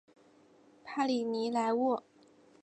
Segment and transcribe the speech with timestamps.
[0.83, 2.01] 帕里尼莱沃。